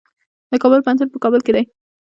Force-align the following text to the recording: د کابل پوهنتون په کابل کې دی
د 0.49 0.53
کابل 0.63 0.79
پوهنتون 0.83 1.07
په 1.11 1.17
کابل 1.23 1.41
کې 1.45 1.51
دی 1.55 1.63